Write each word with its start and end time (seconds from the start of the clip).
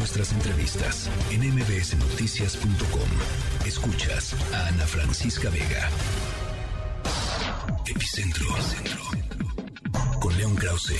nuestras 0.00 0.32
entrevistas 0.32 1.10
en 1.30 1.42
mbsnoticias.com. 1.54 3.66
Escuchas 3.66 4.34
a 4.54 4.68
Ana 4.68 4.86
Francisca 4.86 5.50
Vega. 5.50 5.90
Epicentro. 7.86 8.46
Con 10.18 10.38
León 10.38 10.54
Krause. 10.54 10.94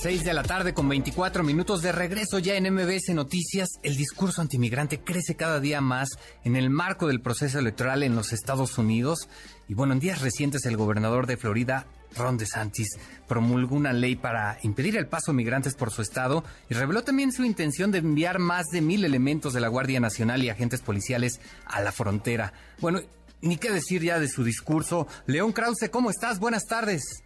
6 0.00 0.24
de 0.24 0.32
la 0.32 0.44
tarde 0.44 0.72
con 0.72 0.88
24 0.88 1.44
minutos 1.44 1.82
de 1.82 1.92
regreso 1.92 2.38
ya 2.38 2.54
en 2.54 2.72
MBS 2.72 3.10
Noticias. 3.10 3.68
El 3.82 3.98
discurso 3.98 4.40
antimigrante 4.40 5.04
crece 5.04 5.36
cada 5.36 5.60
día 5.60 5.82
más 5.82 6.08
en 6.42 6.56
el 6.56 6.70
marco 6.70 7.06
del 7.06 7.20
proceso 7.20 7.58
electoral 7.58 8.02
en 8.02 8.16
los 8.16 8.32
Estados 8.32 8.78
Unidos. 8.78 9.28
Y 9.68 9.74
bueno, 9.74 9.92
en 9.92 10.00
días 10.00 10.22
recientes 10.22 10.64
el 10.64 10.78
gobernador 10.78 11.26
de 11.26 11.36
Florida, 11.36 11.86
Ron 12.16 12.36
DeSantis, 12.36 12.98
promulgó 13.28 13.76
una 13.76 13.92
ley 13.92 14.16
para 14.16 14.58
impedir 14.62 14.96
el 14.96 15.06
paso 15.06 15.32
de 15.32 15.36
migrantes 15.36 15.74
por 15.74 15.90
su 15.90 16.02
estado 16.02 16.44
y 16.68 16.74
reveló 16.74 17.02
también 17.02 17.32
su 17.32 17.44
intención 17.44 17.90
de 17.90 17.98
enviar 17.98 18.38
más 18.38 18.66
de 18.66 18.80
mil 18.80 19.04
elementos 19.04 19.52
de 19.52 19.60
la 19.60 19.68
Guardia 19.68 20.00
Nacional 20.00 20.42
y 20.42 20.50
agentes 20.50 20.80
policiales 20.80 21.40
a 21.66 21.80
la 21.80 21.92
frontera. 21.92 22.52
Bueno, 22.80 23.00
ni 23.40 23.56
qué 23.56 23.70
decir 23.70 24.02
ya 24.02 24.18
de 24.18 24.28
su 24.28 24.44
discurso. 24.44 25.06
León 25.26 25.52
Krause, 25.52 25.88
¿cómo 25.90 26.10
estás? 26.10 26.38
Buenas 26.38 26.66
tardes. 26.66 27.22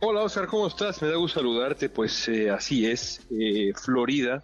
Hola 0.00 0.22
Oscar, 0.22 0.48
¿cómo 0.48 0.66
estás? 0.66 1.00
Me 1.00 1.08
da 1.08 1.16
gusto 1.16 1.38
saludarte. 1.38 1.88
Pues 1.88 2.28
eh, 2.28 2.50
así 2.50 2.86
es, 2.86 3.20
eh, 3.30 3.72
Florida, 3.74 4.42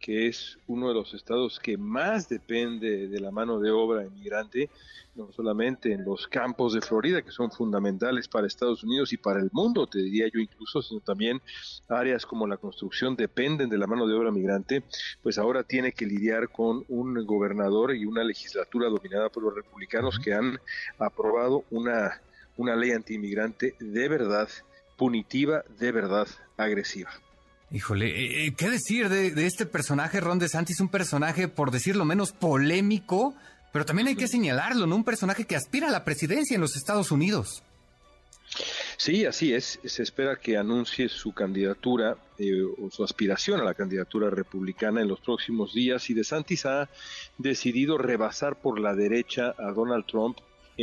que 0.00 0.26
es 0.26 0.58
uno 0.66 0.88
de 0.88 0.94
los 0.94 1.12
estados 1.14 1.60
que 1.60 1.76
más 1.76 2.28
depende 2.28 3.06
de 3.06 3.20
la 3.20 3.30
mano 3.30 3.60
de 3.60 3.70
obra 3.70 4.04
inmigrante, 4.04 4.70
no 5.14 5.30
solamente 5.32 5.92
en 5.92 6.04
los 6.04 6.26
campos 6.26 6.72
de 6.72 6.80
Florida, 6.80 7.22
que 7.22 7.30
son 7.30 7.50
fundamentales 7.50 8.26
para 8.26 8.46
Estados 8.46 8.82
Unidos 8.82 9.12
y 9.12 9.18
para 9.18 9.40
el 9.40 9.50
mundo, 9.52 9.86
te 9.86 9.98
diría 9.98 10.26
yo 10.32 10.40
incluso, 10.40 10.80
sino 10.80 11.00
también 11.00 11.42
áreas 11.88 12.24
como 12.24 12.46
la 12.46 12.56
construcción 12.56 13.14
dependen 13.16 13.68
de 13.68 13.78
la 13.78 13.86
mano 13.86 14.06
de 14.06 14.14
obra 14.14 14.30
migrante, 14.30 14.82
pues 15.22 15.36
ahora 15.36 15.62
tiene 15.64 15.92
que 15.92 16.06
lidiar 16.06 16.48
con 16.48 16.84
un 16.88 17.26
gobernador 17.26 17.94
y 17.94 18.06
una 18.06 18.24
legislatura 18.24 18.88
dominada 18.88 19.28
por 19.28 19.42
los 19.42 19.54
republicanos 19.54 20.18
que 20.18 20.32
han 20.32 20.58
aprobado 20.98 21.64
una, 21.70 22.22
una 22.56 22.74
ley 22.74 22.92
antiinmigrante 22.92 23.74
de 23.78 24.08
verdad 24.08 24.48
punitiva, 24.96 25.64
de 25.78 25.92
verdad 25.92 26.28
agresiva. 26.56 27.10
Híjole, 27.72 28.06
eh, 28.06 28.46
eh, 28.46 28.54
¿qué 28.56 28.68
decir 28.68 29.08
de, 29.08 29.46
este 29.46 29.64
personaje, 29.64 30.20
Ron 30.20 30.40
DeSantis? 30.40 30.80
Un 30.80 30.88
personaje, 30.88 31.46
por 31.46 31.70
decirlo 31.70 32.04
menos, 32.04 32.32
polémico, 32.32 33.34
pero 33.72 33.84
también 33.84 34.08
hay 34.08 34.16
que 34.16 34.26
señalarlo, 34.26 34.86
¿no? 34.86 34.96
Un 34.96 35.04
personaje 35.04 35.44
que 35.44 35.54
aspira 35.54 35.86
a 35.88 35.92
la 35.92 36.04
presidencia 36.04 36.56
en 36.56 36.60
los 36.60 36.76
Estados 36.76 37.12
Unidos. 37.12 37.62
Sí, 38.96 39.24
así 39.24 39.54
es. 39.54 39.78
Se 39.84 40.02
espera 40.02 40.34
que 40.34 40.56
anuncie 40.56 41.08
su 41.08 41.32
candidatura 41.32 42.16
eh, 42.38 42.62
o 42.62 42.90
su 42.90 43.04
aspiración 43.04 43.60
a 43.60 43.64
la 43.64 43.74
candidatura 43.74 44.30
republicana 44.30 45.00
en 45.00 45.08
los 45.08 45.20
próximos 45.20 45.72
días 45.72 46.10
y 46.10 46.14
DeSantis 46.14 46.66
ha 46.66 46.90
decidido 47.38 47.98
rebasar 47.98 48.56
por 48.56 48.80
la 48.80 48.96
derecha 48.96 49.54
a 49.56 49.70
Donald 49.70 50.06
Trump 50.06 50.38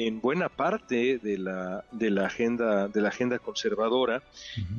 en 0.05 0.21
buena 0.21 0.47
parte 0.47 1.17
de 1.17 1.39
la, 1.39 1.83
de 1.91 2.11
la 2.11 2.27
agenda 2.27 2.87
de 2.87 3.01
la 3.01 3.09
agenda 3.09 3.39
conservadora 3.39 4.21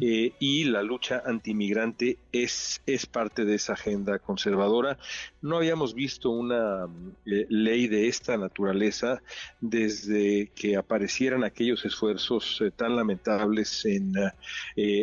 eh, 0.01 0.33
y 0.39 0.65
la 0.65 0.83
lucha 0.85 1.25
antimigrante 1.27 2.19
es, 2.31 2.81
es 2.87 3.07
parte 3.07 3.45
de 3.45 3.57
esa 3.57 3.73
agenda 3.73 4.21
conservadora. 4.21 4.97
No 5.43 5.57
habíamos 5.57 5.95
visto 5.95 6.31
una 6.31 6.87
eh, 7.27 7.47
ley 7.49 7.89
de 7.89 8.07
esta 8.07 8.37
naturaleza 8.37 9.21
desde 9.61 10.53
que 10.55 10.77
aparecieran 10.77 11.43
aquellos 11.43 11.85
esfuerzos 11.85 12.61
eh, 12.61 12.71
tan 12.71 12.95
lamentables 12.95 13.85
en 13.87 14.13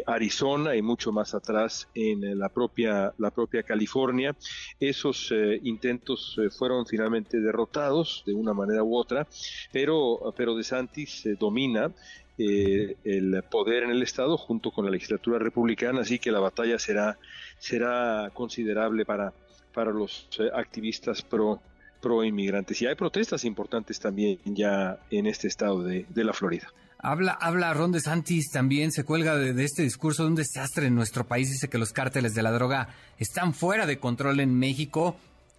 Arizona 0.05 0.75
y 0.75 0.81
mucho 0.81 1.11
más 1.11 1.33
atrás 1.33 1.89
en 1.93 2.39
la 2.39 2.49
propia 2.49 3.13
la 3.17 3.31
propia 3.31 3.63
California. 3.63 4.35
Esos 4.79 5.33
intentos 5.63 6.39
fueron 6.57 6.85
finalmente 6.85 7.39
derrotados 7.39 8.23
de 8.25 8.33
una 8.33 8.53
manera 8.53 8.83
u 8.83 8.95
otra, 8.95 9.27
pero 9.71 10.04
pero, 10.35 10.55
De 10.55 10.63
Santis 10.63 11.27
domina 11.39 11.91
eh, 12.37 12.97
el 13.05 13.43
poder 13.49 13.83
en 13.83 13.91
el 13.91 14.03
Estado 14.03 14.37
junto 14.37 14.71
con 14.71 14.83
la 14.85 14.91
legislatura 14.91 15.39
republicana, 15.39 16.01
así 16.01 16.19
que 16.19 16.31
la 16.31 16.39
batalla 16.39 16.77
será, 16.77 17.17
será 17.59 18.29
considerable 18.33 19.05
para, 19.05 19.33
para 19.73 19.91
los 19.91 20.27
eh, 20.39 20.49
activistas 20.53 21.21
pro, 21.21 21.61
pro 22.01 22.23
inmigrantes. 22.25 22.81
Y 22.81 22.87
hay 22.87 22.95
protestas 22.95 23.45
importantes 23.45 23.99
también 23.99 24.39
ya 24.43 24.99
en 25.09 25.27
este 25.27 25.47
estado 25.47 25.81
de, 25.83 26.05
la 26.13 26.33
Florida. 26.33 26.67
Habla, 26.97 27.37
habla 27.39 27.73
Ron 27.73 27.91
DeSantis 27.91 28.49
también, 28.51 28.91
se 28.91 29.05
cuelga 29.05 29.37
de, 29.37 29.53
de, 29.53 29.63
este 29.63 29.83
discurso 29.83 30.23
de 30.23 30.29
un 30.29 30.35
desastre 30.35 30.87
en 30.87 30.95
nuestro 30.95 31.25
país, 31.25 31.49
dice 31.49 31.69
que 31.69 31.77
los 31.77 31.93
cárteles 31.93 32.33
de 32.33 32.41
la 32.41 32.51
droga 32.51 32.89
están 33.17 33.53
fuera 33.53 33.85
de 33.85 33.99
control 33.99 34.39
en 34.39 34.57
México 34.57 35.15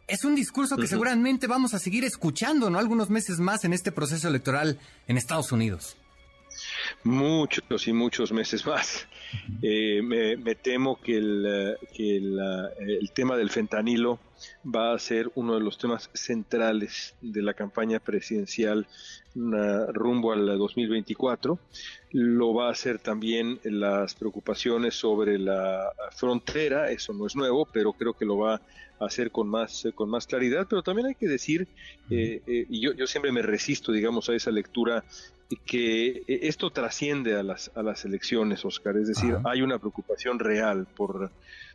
es 0.08 0.24
un 0.24 0.34
discurso 0.34 0.76
que 0.76 0.86
seguramente 0.86 1.46
vamos 1.46 1.74
a 1.74 1.78
seguir 1.78 2.04
escuchando, 2.04 2.70
¿no? 2.70 2.78
Algunos 2.78 3.10
meses 3.10 3.38
más 3.38 3.64
en 3.64 3.72
este 3.72 3.92
proceso 3.92 4.28
electoral 4.28 4.78
en 5.08 5.16
Estados 5.16 5.50
Unidos. 5.52 5.96
Muchos 7.02 7.88
y 7.88 7.92
muchos 7.92 8.32
meses 8.32 8.64
más. 8.66 9.06
Eh, 9.62 10.02
me, 10.02 10.54
temo 10.54 11.00
que, 11.00 11.16
el, 11.16 11.76
que 11.94 12.16
el, 12.16 13.10
tema 13.12 13.36
del 13.36 13.50
fentanilo 13.50 14.18
va 14.64 14.92
a 14.92 14.98
ser 14.98 15.30
uno 15.34 15.54
de 15.54 15.60
los 15.60 15.78
temas 15.78 16.10
centrales 16.12 17.14
de 17.20 17.42
la 17.42 17.54
campaña 17.54 18.00
presidencial 18.00 18.86
rumbo 19.34 20.32
al 20.32 20.46
2024. 20.58 21.58
Lo 22.12 22.54
va 22.54 22.68
a 22.68 22.72
hacer 22.72 22.98
también 22.98 23.60
las 23.64 24.14
preocupaciones 24.14 24.94
sobre 24.94 25.38
la 25.38 25.92
frontera, 26.12 26.90
eso 26.90 27.12
no 27.12 27.26
es 27.26 27.36
nuevo, 27.36 27.68
pero 27.70 27.92
creo 27.92 28.14
que 28.14 28.24
lo 28.24 28.38
va 28.38 28.54
a 28.98 29.04
hacer 29.04 29.30
con 29.30 29.48
más, 29.48 29.86
con 29.94 30.08
más 30.08 30.26
claridad. 30.26 30.66
Pero 30.68 30.82
también 30.82 31.08
hay 31.08 31.14
que 31.14 31.28
decir, 31.28 31.68
eh, 32.10 32.40
eh, 32.46 32.66
y 32.68 32.80
yo, 32.80 32.94
yo 32.94 33.06
siempre 33.06 33.32
me 33.32 33.42
resisto, 33.42 33.92
digamos, 33.92 34.28
a 34.28 34.34
esa 34.34 34.50
lectura 34.50 35.04
que 35.64 36.24
esto 36.26 36.70
trasciende 36.70 37.36
a 37.36 37.42
las, 37.42 37.70
a 37.74 37.82
las 37.82 38.04
elecciones, 38.04 38.64
Oscar. 38.64 38.96
Es 38.96 39.08
decir, 39.08 39.15
hay 39.44 39.62
una 39.62 39.78
preocupación 39.78 40.38
real 40.38 40.86
por, 40.96 41.30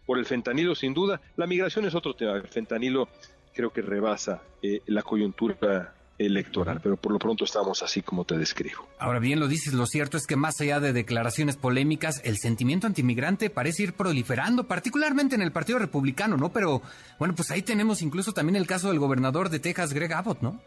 por 0.05 0.17
el 0.17 0.25
fentanilo, 0.25 0.75
sin 0.75 0.93
duda. 0.93 1.21
La 1.37 1.47
migración 1.47 1.85
es 1.85 1.95
otro 1.95 2.13
tema. 2.15 2.33
El 2.33 2.47
fentanilo 2.47 3.09
creo 3.53 3.71
que 3.71 3.81
rebasa 3.81 4.41
eh, 4.61 4.81
la 4.87 5.03
coyuntura 5.03 5.93
electoral, 6.17 6.79
pero 6.81 6.97
por 6.97 7.11
lo 7.11 7.19
pronto 7.19 7.45
estamos 7.45 7.81
así 7.83 8.01
como 8.01 8.25
te 8.25 8.37
describo. 8.37 8.87
Ahora 8.99 9.19
bien, 9.19 9.39
lo 9.39 9.47
dices, 9.47 9.73
lo 9.73 9.85
cierto 9.85 10.17
es 10.17 10.27
que 10.27 10.35
más 10.35 10.59
allá 10.61 10.79
de 10.79 10.93
declaraciones 10.93 11.57
polémicas, 11.57 12.21
el 12.23 12.37
sentimiento 12.37 12.87
antimigrante 12.87 13.49
parece 13.49 13.83
ir 13.83 13.93
proliferando, 13.93 14.65
particularmente 14.65 15.35
en 15.35 15.41
el 15.41 15.51
Partido 15.51 15.79
Republicano, 15.79 16.37
¿no? 16.37 16.51
Pero 16.51 16.81
bueno, 17.17 17.33
pues 17.35 17.49
ahí 17.51 17.61
tenemos 17.61 18.01
incluso 18.01 18.33
también 18.33 18.55
el 18.55 18.67
caso 18.67 18.89
del 18.89 18.99
gobernador 18.99 19.49
de 19.49 19.59
Texas, 19.59 19.93
Greg 19.93 20.13
Abbott, 20.13 20.41
¿no? 20.41 20.59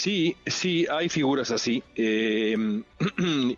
Sí, 0.00 0.34
sí, 0.46 0.86
hay 0.90 1.10
figuras 1.10 1.50
así 1.50 1.82
eh, 1.94 2.56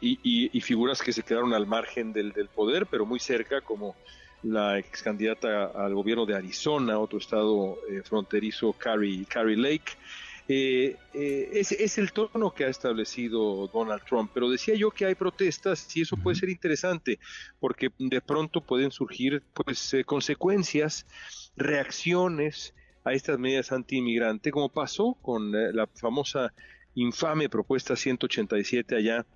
y, 0.01 0.61
figuras 0.61 1.01
que 1.01 1.13
se 1.13 1.23
quedaron 1.23 1.55
al 1.55 1.69
margen 1.69 2.13
del, 2.13 2.33
del 2.33 2.49
poder, 2.49 2.87
pero 2.87 3.07
muy 3.07 3.21
cerca, 3.21 3.61
como 3.61 3.95
la 4.43 4.77
ex 4.77 5.05
candidata 5.05 5.67
al 5.67 5.95
gobierno 5.95 6.27
de 6.27 6.35
Arizona, 6.35 6.99
otro 6.99 7.21
estado 7.21 7.79
eh, 7.89 8.03
fronterizo, 8.03 8.73
Carrie, 8.73 9.25
Carrie 9.27 9.57
Lake. 9.57 9.93
Eh, 10.49 10.97
eh, 11.15 11.51
es, 11.53 11.99
el 11.99 12.13
tono 12.13 12.53
que 12.53 12.65
ha 12.65 12.69
establecido 12.69 13.69
Donald 13.73 14.03
Trump, 14.05 14.33
pero 14.35 14.51
decía 14.51 14.75
yo 14.75 14.91
que 14.91 15.07
hay 15.07 15.15
protestas 15.15 15.97
y 15.97 16.01
eso 16.01 16.17
puede 16.17 16.35
ser 16.35 16.49
interesante 16.49 17.21
porque 17.61 17.93
de 17.99 18.21
pronto 18.21 18.61
pueden 18.61 18.91
surgir 18.91 19.45
pues 19.55 19.95
consecuencias, 20.05 21.07
reacciones 21.57 22.75
a 23.05 23.13
estas 23.13 23.39
medidas 23.39 23.73
anti-inmigrante, 23.73 24.51
como 24.51 24.69
pasó 24.69 25.17
con 25.23 25.53
la 25.53 25.87
famosa 25.87 26.53
infame 26.95 27.49
propuesta 27.49 27.97
187 27.97 28.97
allá 28.97 29.27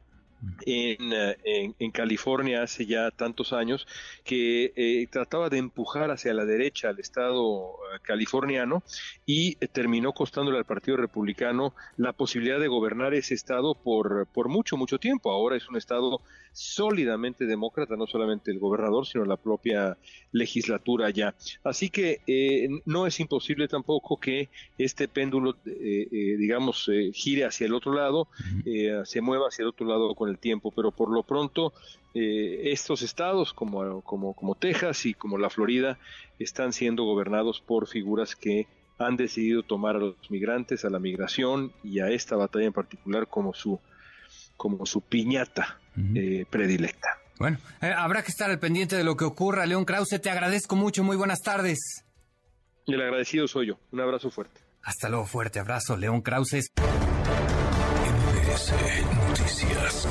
eh, 0.66 0.96
en, 1.44 1.74
en, 1.78 1.90
California 1.90 2.62
hace 2.62 2.86
ya 2.86 3.10
tantos 3.10 3.52
años 3.52 3.86
que 4.24 4.72
eh, 4.76 5.06
trataba 5.10 5.48
de 5.48 5.58
empujar 5.58 6.10
hacia 6.10 6.34
la 6.34 6.44
derecha 6.44 6.88
al 6.88 7.00
Estado 7.00 7.70
eh, 7.94 7.98
californiano 8.02 8.82
y 9.24 9.56
terminó 9.72 10.12
costándole 10.12 10.58
al 10.58 10.64
Partido 10.64 10.96
Republicano 10.96 11.74
la 11.96 12.12
posibilidad 12.12 12.60
de 12.60 12.68
gobernar 12.68 13.14
ese 13.14 13.34
Estado 13.34 13.74
por, 13.74 14.26
por 14.26 14.48
mucho, 14.48 14.76
mucho 14.76 14.98
tiempo. 14.98 15.30
Ahora 15.30 15.56
es 15.56 15.68
un 15.68 15.76
Estado 15.76 16.20
sólidamente 16.56 17.44
demócrata, 17.44 17.96
no 17.96 18.06
solamente 18.06 18.50
el 18.50 18.58
gobernador, 18.58 19.06
sino 19.06 19.26
la 19.26 19.36
propia 19.36 19.98
legislatura 20.32 21.10
ya. 21.10 21.34
Así 21.62 21.90
que 21.90 22.22
eh, 22.26 22.68
no 22.86 23.06
es 23.06 23.20
imposible 23.20 23.68
tampoco 23.68 24.16
que 24.16 24.48
este 24.78 25.06
péndulo, 25.06 25.56
eh, 25.66 26.08
eh, 26.10 26.36
digamos, 26.38 26.90
gire 27.12 27.44
hacia 27.44 27.66
el 27.66 27.74
otro 27.74 27.92
lado, 27.92 28.28
se 29.04 29.20
mueva 29.20 29.48
hacia 29.48 29.64
el 29.64 29.68
otro 29.68 29.86
lado 29.86 30.14
con 30.14 30.25
el 30.28 30.38
tiempo, 30.38 30.72
pero 30.74 30.90
por 30.90 31.10
lo 31.10 31.22
pronto 31.22 31.72
estos 32.14 33.02
estados 33.02 33.52
como, 33.52 34.00
como, 34.00 34.32
como 34.32 34.54
Texas 34.54 35.04
y 35.04 35.12
como 35.12 35.36
la 35.36 35.50
Florida 35.50 35.98
están 36.38 36.72
siendo 36.72 37.04
gobernados 37.04 37.60
por 37.60 37.86
figuras 37.88 38.34
que 38.34 38.66
han 38.98 39.16
decidido 39.16 39.62
tomar 39.62 39.96
a 39.96 39.98
los 39.98 40.30
migrantes, 40.30 40.84
a 40.84 40.90
la 40.90 40.98
migración 40.98 41.72
y 41.84 42.00
a 42.00 42.08
esta 42.08 42.36
batalla 42.36 42.66
en 42.66 42.72
particular 42.72 43.26
como 43.26 43.52
su 43.52 43.78
como 44.56 44.86
su 44.86 45.02
piñata 45.02 45.78
eh, 46.14 46.46
predilecta. 46.48 47.18
Bueno, 47.38 47.58
eh, 47.82 47.92
habrá 47.94 48.22
que 48.22 48.30
estar 48.30 48.50
al 48.50 48.58
pendiente 48.58 48.96
de 48.96 49.04
lo 49.04 49.16
que 49.16 49.24
ocurra. 49.24 49.66
León 49.66 49.84
Krause, 49.84 50.20
te 50.20 50.30
agradezco 50.30 50.76
mucho. 50.76 51.04
Muy 51.04 51.16
buenas 51.16 51.40
tardes. 51.42 51.78
El 52.86 53.02
agradecido 53.02 53.46
soy 53.46 53.68
yo. 53.68 53.78
Un 53.92 54.00
abrazo 54.00 54.30
fuerte. 54.30 54.60
Hasta 54.82 55.08
luego, 55.10 55.26
fuerte 55.26 55.58
abrazo, 55.58 55.96
León 55.96 56.22
Krause. 56.22 56.70
MBS 58.46 58.72
Noticias. 59.28 60.06